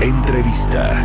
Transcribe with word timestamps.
Entrevista. 0.00 1.04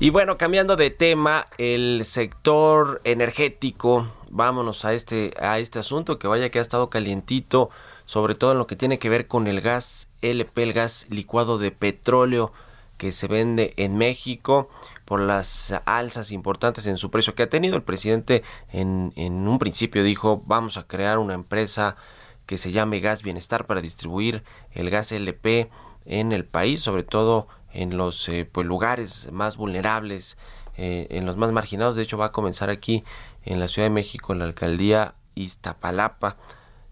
Y 0.00 0.10
bueno, 0.10 0.38
cambiando 0.38 0.76
de 0.76 0.90
tema, 0.90 1.48
el 1.58 2.04
sector 2.04 3.00
energético, 3.04 4.06
vámonos 4.30 4.84
a 4.84 4.94
este, 4.94 5.34
a 5.38 5.58
este 5.58 5.78
asunto 5.78 6.18
que 6.18 6.28
vaya 6.28 6.50
que 6.50 6.58
ha 6.58 6.62
estado 6.62 6.88
calientito, 6.88 7.70
sobre 8.06 8.34
todo 8.34 8.52
en 8.52 8.58
lo 8.58 8.66
que 8.66 8.76
tiene 8.76 8.98
que 8.98 9.10
ver 9.10 9.26
con 9.26 9.46
el 9.46 9.60
gas 9.60 10.10
LP, 10.22 10.62
el 10.62 10.72
gas 10.72 11.06
licuado 11.10 11.58
de 11.58 11.72
petróleo 11.72 12.52
que 12.96 13.12
se 13.12 13.26
vende 13.26 13.74
en 13.76 13.98
México 13.98 14.70
por 15.06 15.20
las 15.20 15.72
alzas 15.86 16.30
importantes 16.30 16.86
en 16.86 16.98
su 16.98 17.10
precio 17.10 17.34
que 17.34 17.44
ha 17.44 17.48
tenido. 17.48 17.76
El 17.76 17.82
presidente 17.82 18.42
en, 18.70 19.14
en 19.16 19.48
un 19.48 19.58
principio 19.58 20.02
dijo 20.02 20.42
vamos 20.46 20.76
a 20.76 20.86
crear 20.86 21.18
una 21.18 21.32
empresa 21.32 21.96
que 22.44 22.58
se 22.58 22.72
llame 22.72 23.00
Gas 23.00 23.22
Bienestar 23.22 23.66
para 23.66 23.80
distribuir 23.80 24.44
el 24.72 24.90
gas 24.90 25.12
LP 25.12 25.70
en 26.06 26.32
el 26.32 26.44
país, 26.44 26.80
sobre 26.80 27.02
todo 27.02 27.48
en 27.72 27.96
los 27.96 28.28
eh, 28.28 28.48
pues, 28.50 28.66
lugares 28.66 29.30
más 29.32 29.56
vulnerables, 29.56 30.38
eh, 30.76 31.08
en 31.10 31.26
los 31.26 31.36
más 31.36 31.52
marginados. 31.52 31.96
De 31.96 32.02
hecho, 32.02 32.16
va 32.16 32.26
a 32.26 32.32
comenzar 32.32 32.70
aquí 32.70 33.04
en 33.44 33.60
la 33.60 33.68
Ciudad 33.68 33.86
de 33.86 33.94
México, 33.94 34.32
en 34.32 34.38
la 34.38 34.46
alcaldía 34.46 35.14
Iztapalapa, 35.34 36.36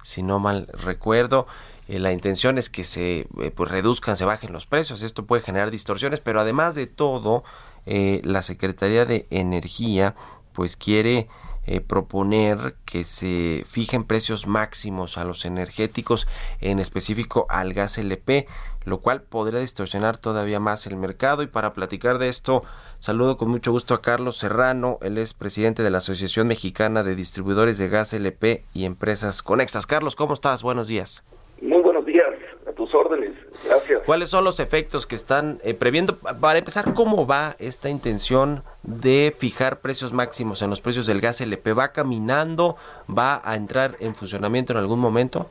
si 0.02 0.22
no 0.22 0.38
mal 0.40 0.68
recuerdo. 0.72 1.46
Eh, 1.86 1.98
la 2.00 2.12
intención 2.12 2.58
es 2.58 2.68
que 2.68 2.84
se 2.84 3.28
pues, 3.54 3.70
reduzcan, 3.70 4.16
se 4.16 4.24
bajen 4.24 4.52
los 4.52 4.66
precios. 4.66 5.02
Esto 5.02 5.24
puede 5.24 5.42
generar 5.42 5.70
distorsiones, 5.70 6.20
pero 6.20 6.40
además 6.40 6.74
de 6.74 6.86
todo, 6.86 7.44
la 7.86 8.42
Secretaría 8.42 9.04
de 9.04 9.26
Energía 9.30 10.14
pues 10.52 10.76
quiere 10.76 11.28
proponer 11.86 12.74
que 12.84 13.04
se 13.04 13.64
fijen 13.66 14.04
precios 14.04 14.46
máximos 14.46 15.16
a 15.16 15.24
los 15.24 15.44
energéticos, 15.44 16.28
en 16.60 16.78
específico 16.78 17.46
al 17.48 17.72
gas 17.72 17.96
LP 17.96 18.46
lo 18.84 18.98
cual 18.98 19.22
podría 19.22 19.60
distorsionar 19.60 20.18
todavía 20.18 20.60
más 20.60 20.86
el 20.86 20.96
mercado. 20.96 21.42
Y 21.42 21.46
para 21.46 21.72
platicar 21.72 22.18
de 22.18 22.28
esto, 22.28 22.62
saludo 22.98 23.36
con 23.36 23.48
mucho 23.48 23.72
gusto 23.72 23.94
a 23.94 24.02
Carlos 24.02 24.36
Serrano, 24.36 24.98
él 25.02 25.18
es 25.18 25.34
presidente 25.34 25.82
de 25.82 25.90
la 25.90 25.98
Asociación 25.98 26.48
Mexicana 26.48 27.02
de 27.02 27.14
Distribuidores 27.14 27.78
de 27.78 27.88
Gas 27.88 28.12
LP 28.12 28.64
y 28.74 28.84
Empresas 28.84 29.42
Conexas. 29.42 29.86
Carlos, 29.86 30.16
¿cómo 30.16 30.34
estás? 30.34 30.62
Buenos 30.62 30.88
días. 30.88 31.24
Muy 31.60 31.82
buenos 31.82 32.04
días, 32.04 32.26
a 32.66 32.72
tus 32.72 32.94
órdenes. 32.94 33.32
Gracias. 33.64 34.02
¿Cuáles 34.04 34.30
son 34.30 34.44
los 34.44 34.60
efectos 34.60 35.06
que 35.06 35.14
están 35.14 35.58
eh, 35.64 35.74
previendo? 35.74 36.18
Para 36.18 36.58
empezar, 36.58 36.92
¿cómo 36.94 37.26
va 37.26 37.56
esta 37.58 37.88
intención 37.88 38.62
de 38.82 39.34
fijar 39.36 39.80
precios 39.80 40.12
máximos 40.12 40.62
en 40.62 40.70
los 40.70 40.80
precios 40.80 41.06
del 41.06 41.20
gas 41.20 41.40
LP? 41.40 41.72
¿Va 41.72 41.92
caminando? 41.92 42.76
¿Va 43.08 43.40
a 43.44 43.56
entrar 43.56 43.92
en 44.00 44.14
funcionamiento 44.14 44.72
en 44.72 44.78
algún 44.78 45.00
momento? 45.00 45.48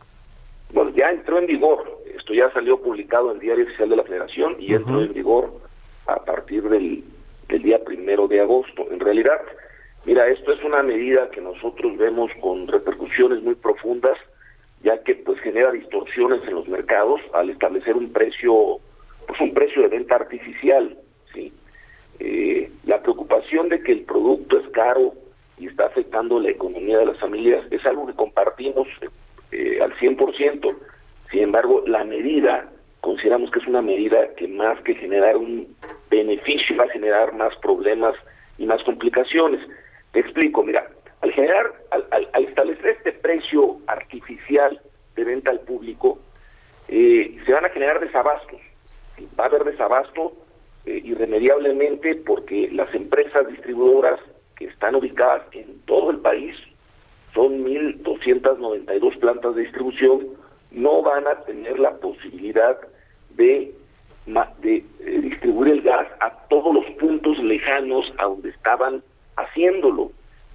Bueno, 0.71 0.91
ya 0.95 1.09
entró 1.09 1.39
en 1.39 1.47
vigor 1.47 1.93
esto 2.23 2.33
ya 2.33 2.49
salió 2.53 2.77
publicado 2.77 3.31
en 3.31 3.35
el 3.35 3.41
Diario 3.41 3.65
Oficial 3.65 3.89
de 3.89 3.97
la 3.97 4.03
Federación 4.03 4.55
y 4.57 4.73
entró 4.73 5.01
en 5.01 5.11
vigor 5.11 5.51
a 6.07 6.23
partir 6.23 6.63
del, 6.69 7.03
día 7.49 7.83
primero 7.83 8.29
de 8.29 8.39
agosto. 8.39 8.87
En 8.89 9.01
realidad, 9.01 9.41
mira, 10.05 10.29
esto 10.29 10.53
es 10.53 10.63
una 10.63 10.81
medida 10.81 11.29
que 11.31 11.41
nosotros 11.41 11.97
vemos 11.97 12.31
con 12.39 12.65
repercusiones 12.69 13.43
muy 13.43 13.55
profundas, 13.55 14.17
ya 14.83 15.01
que 15.03 15.15
pues 15.15 15.39
genera 15.39 15.71
distorsiones 15.71 16.41
en 16.47 16.55
los 16.55 16.67
mercados 16.67 17.21
al 17.33 17.49
establecer 17.49 17.95
un 17.95 18.11
precio, 18.11 18.79
pues 19.27 19.39
un 19.39 19.53
precio 19.53 19.81
de 19.81 19.87
venta 19.87 20.15
artificial, 20.15 20.97
sí. 21.33 21.51
Eh, 22.19 22.69
la 22.85 23.01
preocupación 23.01 23.69
de 23.69 23.81
que 23.81 23.93
el 23.93 24.01
producto 24.03 24.59
es 24.59 24.67
caro 24.69 25.13
y 25.57 25.67
está 25.67 25.87
afectando 25.87 26.39
la 26.39 26.49
economía 26.49 26.99
de 26.99 27.07
las 27.07 27.19
familias 27.19 27.65
es 27.71 27.85
algo 27.85 28.05
que 28.05 28.13
compartimos 28.13 28.87
eh, 29.51 29.79
al 29.81 29.93
100%, 29.97 30.75
sin 31.31 31.41
embargo, 31.41 31.83
la 31.87 32.03
medida, 32.03 32.69
consideramos 33.01 33.49
que 33.51 33.59
es 33.59 33.67
una 33.67 33.81
medida 33.81 34.35
que 34.35 34.47
más 34.47 34.79
que 34.81 34.93
generar 34.95 35.37
un 35.37 35.75
beneficio, 36.11 36.77
va 36.77 36.83
a 36.83 36.89
generar 36.89 37.33
más 37.33 37.55
problemas 37.57 38.15
y 38.57 38.65
más 38.65 38.83
complicaciones. 38.83 39.59
Te 40.11 40.19
explico, 40.19 40.63
mira, 40.63 40.87
generar, 41.33 41.73
al, 41.91 42.45
establecer 42.45 42.97
este 42.97 43.11
precio 43.13 43.77
artificial 43.87 44.81
de 45.15 45.23
venta 45.23 45.51
al 45.51 45.59
público, 45.61 46.19
eh, 46.87 47.37
se 47.45 47.53
van 47.53 47.65
a 47.65 47.69
generar 47.69 47.99
desabastos. 47.99 48.59
Va 49.39 49.45
a 49.45 49.47
haber 49.47 49.63
desabasto 49.63 50.33
eh, 50.85 51.01
irremediablemente 51.03 52.15
porque 52.15 52.69
las 52.71 52.93
empresas 52.93 53.47
distribuidoras 53.47 54.19
que 54.55 54.65
están 54.65 54.95
ubicadas 54.95 55.43
en 55.53 55.79
todo 55.85 56.11
el 56.11 56.19
país, 56.19 56.55
son 57.33 57.65
1.292 57.65 59.19
plantas 59.19 59.55
de 59.55 59.61
distribución, 59.63 60.27
no 60.71 61.01
van 61.01 61.27
a 61.27 61.35
tener 61.45 61.79
la 61.79 61.91
posibilidad 61.97 62.77
de, 63.31 63.73
de, 64.25 64.75
eh, 64.75 65.19
distribuir 65.21 65.73
el 65.73 65.81
gas 65.81 66.07
a 66.19 66.31
todos 66.49 66.73
los 66.73 66.85
puntos 66.99 67.37
lejanos 67.39 68.11
a 68.17 68.25
donde 68.25 68.49
estaban 68.49 69.03
haciéndolo, 69.35 70.11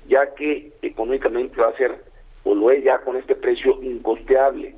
ya 0.08 0.34
que 0.34 0.72
económicamente 0.82 1.60
va 1.60 1.68
a 1.68 1.76
ser, 1.76 2.02
o 2.44 2.54
lo 2.54 2.70
es 2.70 2.82
ya 2.82 2.98
con 3.00 3.16
este 3.16 3.34
precio, 3.34 3.82
incosteable. 3.82 4.74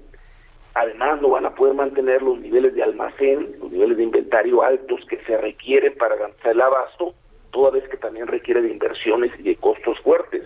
Además, 0.75 1.21
no 1.21 1.31
van 1.31 1.47
a 1.47 1.55
poder 1.55 1.75
mantener 1.75 2.23
los 2.23 2.39
niveles 2.39 2.75
de 2.75 2.83
almacén, 2.83 3.57
los 3.61 3.73
niveles 3.73 3.97
de 3.97 4.05
inventario 4.05 4.63
altos 4.63 5.01
que 5.09 5.19
se 5.25 5.37
requieren 5.37 5.97
para 5.97 6.17
garantizar 6.17 6.53
el 6.53 6.61
abasto, 6.61 7.15
toda 7.51 7.71
vez 7.71 7.89
que 7.89 7.97
también 7.97 8.27
requiere 8.27 8.63
de 8.63 8.71
inversiones 8.71 9.33
y 9.39 9.43
de 9.43 9.57
costos 9.57 9.99
fuertes. 10.01 10.43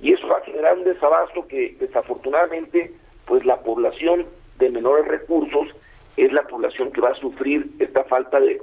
Y 0.00 0.14
eso 0.14 0.26
va 0.28 0.38
a 0.38 0.44
generar 0.44 0.76
un 0.78 0.84
desabasto 0.84 1.46
que 1.46 1.76
desafortunadamente 1.78 2.92
pues 3.26 3.44
la 3.44 3.60
población 3.62 4.26
de 4.58 4.70
menores 4.70 5.06
recursos 5.06 5.68
es 6.16 6.32
la 6.32 6.42
población 6.42 6.92
que 6.92 7.00
va 7.00 7.10
a 7.10 7.14
sufrir 7.14 7.70
esta 7.78 8.04
falta 8.04 8.38
de, 8.40 8.60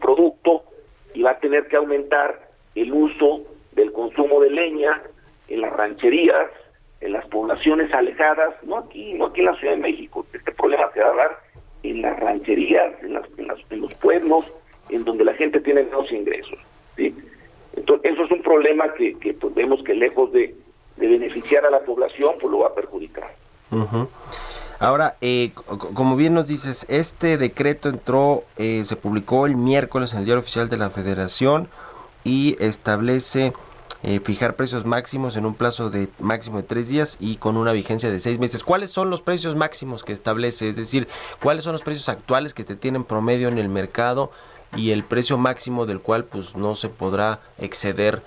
producto 0.00 0.64
y 1.14 1.22
va 1.22 1.30
a 1.30 1.38
tener 1.38 1.66
que 1.68 1.76
aumentar 1.76 2.48
el 2.74 2.92
uso 2.92 3.42
del 3.76 3.92
consumo 3.92 4.40
de 4.40 4.50
leña 4.50 5.02
en 5.48 5.60
las 5.60 5.72
rancherías, 5.72 6.50
en 7.00 7.12
las 7.12 7.24
poblaciones 7.26 7.92
alejadas, 7.92 8.54
no 8.64 8.78
aquí, 8.78 9.12
no 9.14 9.26
aquí 9.26 9.40
en 9.40 9.46
la 9.46 9.56
Ciudad 9.56 9.74
de 9.74 9.80
México, 9.80 10.26
este 10.32 10.50
problema 10.52 10.90
se 10.92 11.00
va 11.00 11.10
a 11.10 11.14
dar 11.14 11.38
en 11.82 12.02
las 12.02 12.18
rancherías, 12.18 12.94
en, 13.02 13.14
las, 13.14 13.24
en, 13.70 13.80
los 13.80 13.94
pueblos, 13.94 14.52
en 14.88 15.04
donde 15.04 15.24
la 15.24 15.34
gente 15.34 15.60
tiene 15.60 15.84
menos 15.84 16.10
ingresos. 16.10 16.58
Entonces, 16.96 18.12
eso 18.12 18.24
es 18.24 18.30
un 18.30 18.42
problema 18.42 18.92
que, 18.94 19.14
que 19.18 19.34
pues, 19.34 19.54
vemos 19.54 19.84
que 19.84 19.94
lejos 19.94 20.32
de, 20.32 20.56
de 20.96 21.06
beneficiar 21.06 21.64
a 21.66 21.70
la 21.70 21.80
población, 21.80 22.34
pues 22.40 22.50
lo 22.50 22.60
va 22.60 22.68
a 22.68 22.74
perjudicar. 22.74 23.30
Ahora, 24.78 25.16
eh, 25.20 25.52
como 25.94 26.16
bien 26.16 26.34
nos 26.34 26.48
dices, 26.48 26.86
este 26.88 27.36
decreto 27.36 27.88
entró, 27.88 28.44
eh, 28.56 28.84
se 28.84 28.96
publicó 28.96 29.46
el 29.46 29.56
miércoles 29.56 30.12
en 30.12 30.20
el 30.20 30.24
Diario 30.24 30.40
Oficial 30.40 30.68
de 30.68 30.78
la 30.78 30.90
Federación 30.90 31.68
y 32.24 32.56
establece 32.58 33.52
eh, 34.06 34.20
fijar 34.20 34.56
precios 34.56 34.86
máximos 34.86 35.36
en 35.36 35.44
un 35.44 35.54
plazo 35.54 35.90
de 35.90 36.08
máximo 36.18 36.58
de 36.58 36.62
tres 36.62 36.88
días 36.88 37.18
y 37.20 37.36
con 37.36 37.56
una 37.56 37.72
vigencia 37.72 38.10
de 38.10 38.20
seis 38.20 38.38
meses. 38.38 38.64
¿Cuáles 38.64 38.90
son 38.90 39.10
los 39.10 39.20
precios 39.20 39.56
máximos 39.56 40.04
que 40.04 40.12
establece? 40.12 40.70
Es 40.70 40.76
decir, 40.76 41.08
¿cuáles 41.42 41.64
son 41.64 41.72
los 41.72 41.82
precios 41.82 42.08
actuales 42.08 42.54
que 42.54 42.64
te 42.64 42.76
tienen 42.76 43.04
promedio 43.04 43.48
en 43.48 43.58
el 43.58 43.68
mercado 43.68 44.30
y 44.76 44.92
el 44.92 45.04
precio 45.04 45.36
máximo 45.36 45.86
del 45.86 46.00
cual 46.00 46.24
pues 46.24 46.56
no 46.56 46.74
se 46.74 46.88
podrá 46.88 47.40
exceder, 47.58 48.22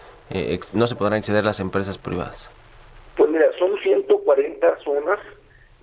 no 0.73 0.87
se 0.87 0.95
podrán 0.95 1.19
exceder 1.19 1.43
las 1.43 1.59
empresas 1.59 1.97
privadas? 1.97 2.49
Pues 3.15 3.29
mira, 3.29 3.45
son 3.57 3.77
140 3.81 4.79
zonas 4.83 5.19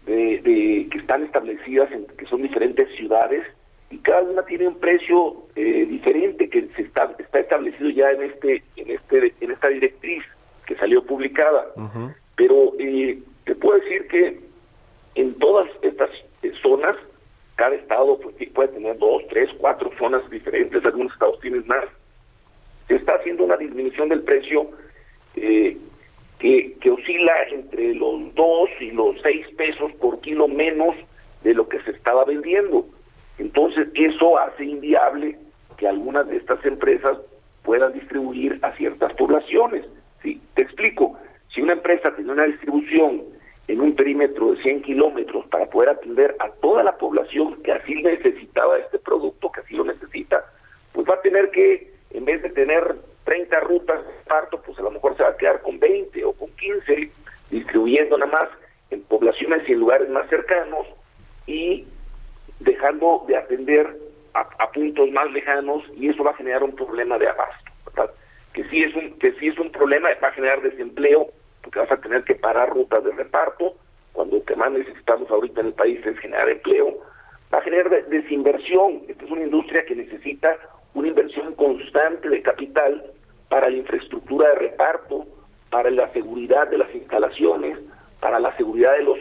de, 0.06 0.88
que 0.90 0.98
están 0.98 1.24
establecidas 1.24 1.90
en 1.92 2.06
que 2.06 2.26
son 2.26 2.42
diferentes 2.42 2.88
ciudades 2.96 3.44
y 3.90 3.98
cada 3.98 4.22
una 4.22 4.42
tiene 4.44 4.68
un 4.68 4.78
precio 4.78 5.36
eh, 5.54 5.86
diferente 5.88 6.25
que 6.48 6.68
se 6.76 6.82
está, 6.82 7.14
está 7.18 7.40
establecido 7.40 7.90
ya 7.90 8.10
en 8.10 8.22
este 8.22 8.62
en 8.76 8.90
este 8.90 9.34
en 9.40 9.50
esta 9.50 9.68
directriz 9.68 10.22
que 10.66 10.76
salió 10.76 11.04
publicada. 11.04 11.66
Pero 12.36 12.72
eh, 12.78 13.18
te 13.44 13.54
puedo 13.54 13.78
decir 13.80 14.06
que 14.08 14.40
en 15.14 15.34
todas 15.38 15.68
estas 15.82 16.10
eh, 16.42 16.52
zonas 16.62 16.96
cada 17.56 17.74
estado 17.74 18.18
pues, 18.18 18.34
puede 18.52 18.68
tener 18.68 18.98
dos, 18.98 19.22
tres, 19.30 19.50
cuatro 19.58 19.90
zonas 19.98 20.28
diferentes. 20.30 20.84
Algunos 20.84 21.12
estados 21.12 21.42
Es 21.42 21.66
más, 21.66 21.84
se 22.86 22.96
está 22.96 23.14
haciendo 23.14 23.44
una 23.44 23.56
disminución 23.56 24.10
del 24.10 24.22
precio 24.22 24.70
eh, 25.34 25.76
que, 26.38 26.76
que 26.80 26.90
oscila 26.90 27.32
entre 27.50 27.94
los 27.94 28.34
2 28.34 28.70
y 28.80 28.90
los 28.90 29.16
6 29.22 29.46
pesos 29.56 29.92
por 29.94 30.20
kilo 30.20 30.48
menos 30.48 30.94
de 31.42 31.54
lo 31.54 31.66
que 31.68 31.80
se 31.80 31.92
estaba 31.92 32.24
vendiendo. 32.24 32.86
Entonces 33.38 33.88
eso 33.94 34.38
hace 34.38 34.64
inviable 34.64 35.38
que 35.76 35.88
algunas 35.88 36.26
de 36.28 36.36
estas 36.36 36.64
empresas 36.64 37.18
puedan 37.62 37.92
distribuir 37.92 38.58
a 38.62 38.72
ciertas 38.76 39.12
poblaciones. 39.14 39.84
¿sí? 40.22 40.40
Te 40.54 40.62
explico, 40.62 41.18
si 41.54 41.60
una 41.60 41.74
empresa 41.74 42.14
tiene 42.14 42.32
una 42.32 42.44
distribución 42.44 43.22
en 43.68 43.80
un 43.80 43.94
perímetro 43.94 44.52
de 44.52 44.62
100 44.62 44.82
kilómetros 44.82 45.46
para 45.48 45.66
poder 45.66 45.90
atender 45.90 46.36
a 46.38 46.48
toda 46.50 46.84
la 46.84 46.96
población 46.96 47.62
que 47.62 47.72
así 47.72 47.94
necesitaba 48.02 48.78
este 48.78 48.98
producto, 48.98 49.50
que 49.50 49.60
así 49.60 49.74
lo 49.74 49.84
necesita, 49.84 50.44
pues 50.92 51.06
va 51.08 51.14
a 51.14 51.20
tener 51.22 51.50
que, 51.50 51.92
en 52.10 52.24
vez 52.24 52.42
de 52.42 52.50
tener 52.50 52.96
30 53.24 53.60
rutas 53.60 54.06
de 54.06 54.12
parto, 54.28 54.62
pues 54.62 54.78
a 54.78 54.82
lo 54.82 54.92
mejor 54.92 55.16
se 55.16 55.24
va 55.24 55.30
a 55.30 55.36
quedar 55.36 55.60
con 55.62 55.80
20 55.80 56.24
o 56.24 56.32
con 56.32 56.48
15, 56.50 57.10
distribuyendo 57.50 58.16
nada 58.16 58.32
más 58.32 58.48
en 58.90 59.02
poblaciones 59.02 59.68
y 59.68 59.72
en 59.72 59.80
lugares 59.80 60.08
más 60.08 60.28
cercanos 60.28 60.86
y 61.46 61.86
dejando 62.60 63.24
de 63.26 63.36
atender 63.36 64.05
a, 64.40 64.70
puntos 64.72 65.10
más 65.10 65.30
lejanos 65.32 65.82
y 65.96 66.08
eso 66.08 66.22
va 66.22 66.32
a 66.32 66.36
generar 66.36 66.62
un 66.62 66.74
problema 66.74 67.18
de 67.18 67.28
abasto. 67.28 67.72
Que 68.52 68.64
sí 68.70 68.82
es 68.82 68.94
un 68.94 69.18
que 69.18 69.32
sí 69.32 69.48
es 69.48 69.58
un 69.58 69.70
problema, 69.70 70.08
va 70.22 70.28
a 70.28 70.32
generar 70.32 70.62
desempleo 70.62 71.28
porque 71.62 71.78
vas 71.78 71.92
a 71.92 72.00
tener 72.00 72.24
que 72.24 72.34
parar 72.34 72.70
rutas 72.70 73.04
de 73.04 73.12
reparto 73.12 73.74
cuando 74.12 74.36
lo 74.36 74.44
que 74.44 74.56
más 74.56 74.72
necesitamos 74.72 75.30
ahorita 75.30 75.60
en 75.60 75.66
el 75.68 75.72
país 75.74 76.04
es 76.06 76.18
generar 76.20 76.48
empleo, 76.48 76.96
va 77.52 77.58
a 77.58 77.62
generar 77.62 77.90
desinversión. 78.08 79.02
Esta 79.08 79.24
es 79.24 79.30
una 79.30 79.42
industria 79.42 79.84
que 79.84 79.94
necesita 79.94 80.56
una 80.94 81.08
inversión 81.08 81.54
constante 81.54 82.30
de 82.30 82.40
capital 82.40 83.04
para 83.50 83.68
la 83.68 83.76
infraestructura 83.76 84.48
de 84.50 84.54
reparto, 84.54 85.26
para 85.70 85.90
la 85.90 86.10
seguridad 86.14 86.68
de 86.68 86.78
las 86.78 86.94
instalaciones, 86.94 87.78
para 88.20 88.40
la 88.40 88.56
seguridad 88.56 88.92
de 88.96 89.02
los 89.02 89.18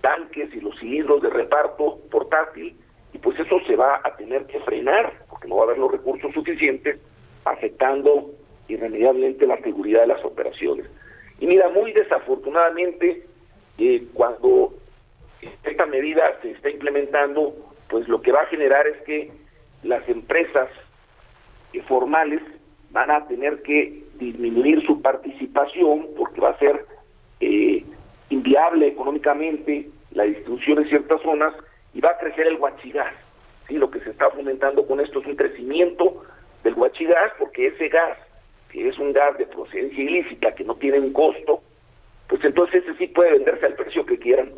tanques 0.00 0.54
y 0.54 0.60
los 0.60 0.78
cilindros 0.78 1.22
de 1.22 1.30
reparto 1.30 1.98
portátil, 2.10 2.76
y 3.18 3.20
pues 3.20 3.36
eso 3.40 3.58
se 3.66 3.74
va 3.74 4.00
a 4.04 4.14
tener 4.16 4.46
que 4.46 4.60
frenar, 4.60 5.12
porque 5.28 5.48
no 5.48 5.56
va 5.56 5.62
a 5.62 5.64
haber 5.64 5.78
los 5.78 5.90
recursos 5.90 6.32
suficientes, 6.32 7.00
afectando 7.44 8.30
irremediablemente 8.68 9.44
la 9.44 9.60
seguridad 9.60 10.02
de 10.02 10.06
las 10.08 10.24
operaciones. 10.24 10.86
Y 11.40 11.48
mira, 11.48 11.68
muy 11.68 11.92
desafortunadamente, 11.92 13.24
eh, 13.78 14.06
cuando 14.14 14.72
esta 15.64 15.86
medida 15.86 16.38
se 16.42 16.52
está 16.52 16.70
implementando, 16.70 17.56
pues 17.88 18.06
lo 18.06 18.22
que 18.22 18.30
va 18.30 18.42
a 18.42 18.46
generar 18.46 18.86
es 18.86 19.02
que 19.02 19.32
las 19.82 20.08
empresas 20.08 20.68
eh, 21.72 21.82
formales 21.88 22.42
van 22.90 23.10
a 23.10 23.26
tener 23.26 23.62
que 23.62 24.04
disminuir 24.14 24.86
su 24.86 25.02
participación 25.02 26.06
porque 26.16 26.40
va 26.40 26.50
a 26.50 26.58
ser 26.58 26.86
eh, 27.40 27.84
inviable 28.30 28.86
económicamente 28.86 29.88
la 30.12 30.22
distribución 30.22 30.78
en 30.78 30.88
ciertas 30.88 31.20
zonas 31.22 31.52
y 31.94 32.00
va 32.00 32.10
a 32.10 32.18
crecer 32.18 32.46
el 32.46 32.56
guachigás. 32.56 33.14
¿sí? 33.66 33.74
Lo 33.76 33.90
que 33.90 34.00
se 34.00 34.10
está 34.10 34.30
fomentando 34.30 34.86
con 34.86 35.00
esto 35.00 35.20
es 35.20 35.26
un 35.26 35.36
crecimiento 35.36 36.24
del 36.64 36.74
guachigás 36.74 37.32
porque 37.38 37.68
ese 37.68 37.88
gas, 37.88 38.18
que 38.70 38.88
es 38.88 38.98
un 38.98 39.12
gas 39.12 39.36
de 39.38 39.46
procedencia 39.46 40.02
ilícita, 40.02 40.54
que 40.54 40.64
no 40.64 40.76
tiene 40.76 41.00
un 41.00 41.12
costo, 41.12 41.62
pues 42.28 42.44
entonces 42.44 42.84
ese 42.84 42.96
sí 42.98 43.06
puede 43.08 43.32
venderse 43.32 43.66
al 43.66 43.74
precio 43.74 44.04
que 44.04 44.18
quieran. 44.18 44.52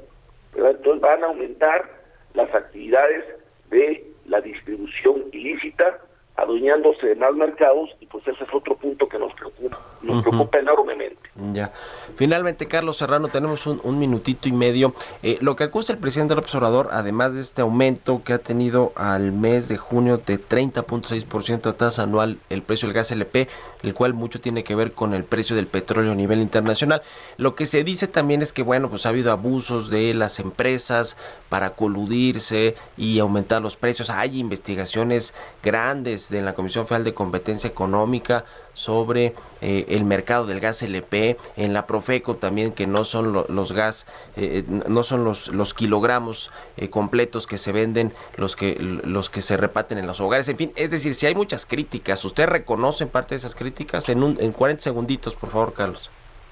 Entonces 0.55 1.01
van 1.01 1.23
a 1.23 1.29
aumentar 1.29 1.89
las 2.35 2.53
actividades 2.55 3.25
de 3.71 4.07
la 4.27 4.41
distribución 4.41 5.27
ilícita 5.33 6.01
adueñándose 6.41 7.07
de 7.07 7.17
más 7.17 7.35
mercados 7.35 7.91
y 8.01 8.07
pues 8.07 8.27
ese 8.27 8.45
es 8.45 8.51
otro 8.55 8.77
punto 8.77 9.09
que 9.09 9.19
nos 9.19 9.33
preocupa, 9.35 9.79
nos 10.01 10.23
preocupa 10.23 10.59
enormemente. 10.59 11.21
Ya. 11.53 11.73
Finalmente, 12.17 12.67
Carlos 12.67 12.97
Serrano, 12.97 13.29
tenemos 13.29 13.67
un, 13.67 13.99
minutito 13.99 14.49
y 14.49 14.53
medio. 14.53 14.95
Eh, 15.23 15.39
lo 15.41 15.57
que 15.57 15.65
acusa 15.65 15.93
el 15.93 15.99
presidente 15.99 16.35
del 16.35 16.43
observador, 16.43 16.89
además 16.93 17.35
de 17.35 17.41
este 17.41 17.63
aumento 17.63 18.23
que 18.25 18.33
ha 18.33 18.39
tenido 18.39 18.93
al 18.97 19.33
mes 19.33 19.69
de 19.69 19.77
junio 19.77 20.19
de 20.19 20.39
30.6% 20.39 21.61
de 21.63 21.73
tasa 21.75 22.03
anual 22.03 22.39
el 22.49 22.63
precio 22.63 22.89
del 22.89 22.95
gas 22.95 23.11
LP, 23.11 23.49
el 23.83 23.95
cual 23.95 24.15
mucho 24.15 24.41
tiene 24.41 24.65
que 24.65 24.75
ver 24.75 24.93
con 24.93 25.15
el 25.15 25.25
precio 25.25 25.57
del 25.57 25.67
petróleo 25.67 26.13
a 26.13 26.15
nivel 26.15 26.41
internacional. 26.41 27.03
Lo 27.37 27.55
que 27.55 27.67
se 27.67 27.85
dice 27.85 28.09
también 28.09 28.43
es 28.43 28.53
que, 28.53 28.63
bueno, 28.63 28.89
pues 28.89 29.05
ha 29.05 29.11
habido 29.11 29.33
abusos 29.33 29.91
de 29.91 30.15
las 30.15 30.41
empresas 30.41 31.17
para 31.49 31.71
coludirse 31.71 32.77
y 32.97 33.19
aumentar 33.19 33.61
los 33.61 33.77
precios. 33.77 34.11
Hay 34.11 34.39
investigaciones 34.39 35.35
grandes 35.63 36.30
de 36.31 36.43
la 36.43 36.55
Comisión 36.55 36.87
Federal 36.87 37.05
de 37.05 37.15
Competencia 37.15 37.69
Económica 37.69 38.45
sobre 38.75 39.35
eh, 39.61 39.87
el 39.89 40.05
mercado 40.05 40.47
del 40.47 40.61
gas 40.61 40.83
LP, 40.83 41.37
en 41.57 41.73
la 41.73 41.87
Profeco 41.87 42.37
también 42.37 42.73
que 42.73 42.87
no 42.87 43.05
son 43.05 43.33
los 43.33 43.73
gas, 43.73 44.07
eh, 44.37 44.65
no 44.67 45.03
son 45.03 45.25
los, 45.25 45.75
kilogramos 45.75 46.51
eh, 46.77 46.89
completos 46.89 47.47
que 47.47 47.59
se 47.59 47.73
venden 47.73 48.13
los 48.37 48.57
que 48.57 48.77
los 48.79 49.31
que 49.31 49.43
se 49.43 49.57
repaten 49.57 49.99
en 49.99 50.07
los 50.07 50.21
hogares, 50.21 50.49
en 50.49 50.57
fin, 50.57 50.73
es 50.77 50.91
decir, 50.91 51.15
si 51.15 51.27
hay 51.27 51.35
muchas 51.35 51.67
críticas, 51.67 52.25
¿usted 52.25 52.47
reconoce 52.47 53.07
parte 53.07 53.35
de 53.35 53.39
esas 53.39 53.55
críticas? 53.55 54.09
En, 54.09 54.23
un, 54.23 54.39
en 54.41 54.53
40 54.53 54.83
segunditos, 54.83 55.35
por 55.35 55.51
favor, 55.51 55.73
Carlos. 55.75 56.11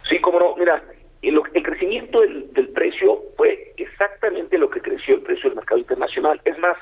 Sí, 0.09 0.19
como 0.21 0.41
no, 0.41 0.57
mira, 0.57 0.83
el, 1.23 1.41
el 1.55 1.63
crecimiento 1.63 2.21
del, 2.21 2.53
del 2.53 2.69
precio 2.69 3.23
fue 3.37 3.75
exactamente 3.77 4.59
lo 4.59 4.71
que 4.71 4.81
creció 4.81 5.17
el 5.17 5.23
precio 5.23 5.51
del 5.51 5.57
mercado 5.57 5.79
internacional, 5.79 6.41
es 6.45 6.59
más, 6.59 6.77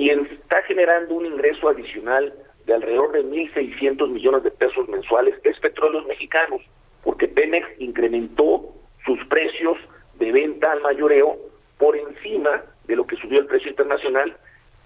quien 0.00 0.26
está 0.32 0.62
generando 0.62 1.14
un 1.14 1.26
ingreso 1.26 1.68
adicional 1.68 2.32
de 2.64 2.72
alrededor 2.72 3.12
de 3.12 3.22
1.600 3.22 4.08
millones 4.08 4.42
de 4.42 4.50
pesos 4.50 4.88
mensuales 4.88 5.34
es 5.44 5.60
Petróleos 5.60 6.06
Mexicanos, 6.06 6.62
porque 7.04 7.28
Pemex 7.28 7.68
incrementó 7.78 8.72
sus 9.04 9.22
precios 9.26 9.76
de 10.18 10.32
venta 10.32 10.72
al 10.72 10.80
mayoreo 10.80 11.36
por 11.76 11.98
encima 11.98 12.64
de 12.84 12.96
lo 12.96 13.06
que 13.06 13.16
subió 13.16 13.40
el 13.40 13.46
precio 13.46 13.68
internacional 13.68 14.34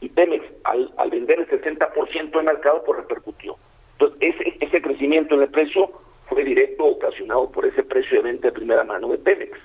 y 0.00 0.08
Pemex 0.08 0.44
al, 0.64 0.93
al 0.96 1.11
vender 1.11 1.38
el 1.38 1.49
60% 1.49 2.37
en 2.37 2.44
mercado 2.44 2.82
pues 2.84 2.99
repercutió. 2.99 3.56
Entonces 3.93 4.19
ese, 4.34 4.56
ese 4.60 4.82
crecimiento 4.82 5.37
en 5.37 5.43
el 5.43 5.49
precio 5.49 5.93
fue 6.34 6.44
directo 6.44 6.84
ocasionado 6.84 7.50
por 7.50 7.64
ese 7.64 7.82
precio 7.84 8.19
de 8.19 8.25
venta 8.25 8.48
de 8.48 8.52
primera 8.52 8.84
mano 8.84 9.08
de 9.08 9.19
Pemex. 9.19 9.56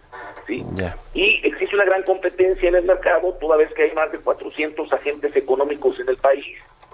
¿sí? 0.48 0.63
Y 1.13 1.42
existe 1.45 1.75
una 1.75 1.86
gran 1.86 2.04
competencia 2.04 2.69
en 2.69 2.75
el 2.75 2.86
mercado, 2.86 3.33
toda 3.42 3.57
vez 3.57 3.74
que 3.74 3.83
hay 3.83 3.92
más 3.94 4.12
de 4.12 4.19
400 4.19 4.94
agentes 4.94 5.36
económicos 5.36 6.00
en 6.00 6.10
el 6.10 6.18
país 6.18 6.45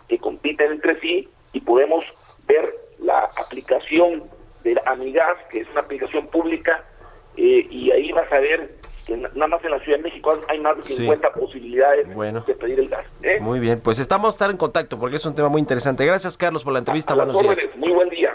que 0.07 0.17
compiten 0.17 0.71
entre 0.71 0.95
sí 1.01 1.27
y 1.51 1.59
podemos 1.59 2.05
ver 2.47 2.73
la 2.99 3.29
aplicación 3.37 4.23
de 4.63 4.79
Amigas, 4.85 5.35
que 5.49 5.59
es 5.59 5.69
una 5.71 5.81
aplicación 5.81 6.27
pública, 6.27 6.83
eh, 7.37 7.67
y 7.69 7.91
ahí 7.91 8.11
vas 8.13 8.31
a 8.31 8.39
ver 8.39 8.75
que 9.05 9.17
nada 9.17 9.47
más 9.47 9.63
en 9.63 9.71
la 9.71 9.79
Ciudad 9.81 9.97
de 9.97 10.03
México 10.03 10.33
hay 10.47 10.59
más 10.59 10.77
de 10.77 10.83
50 10.83 11.33
posibilidades 11.33 12.07
de 12.07 12.55
pedir 12.55 12.79
el 12.79 12.89
gas. 12.89 13.05
¿eh? 13.21 13.39
Muy 13.39 13.59
bien, 13.59 13.81
pues 13.81 13.99
estamos 13.99 14.27
a 14.27 14.35
estar 14.35 14.49
en 14.49 14.57
contacto 14.57 14.97
porque 14.97 15.17
es 15.17 15.25
un 15.25 15.35
tema 15.35 15.49
muy 15.49 15.59
interesante. 15.59 16.05
Gracias, 16.05 16.37
Carlos, 16.37 16.63
por 16.63 16.73
la 16.73 16.79
entrevista. 16.79 17.13
Buenos 17.13 17.41
días. 17.41 17.69
Muy 17.75 17.91
buen 17.91 18.09
día. 18.09 18.34